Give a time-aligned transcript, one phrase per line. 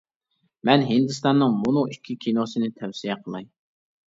[0.69, 3.49] مەن ھىندىستاننىڭ مۇنۇ ئىككى كىنوسىنى تەۋسىيە قىلاي.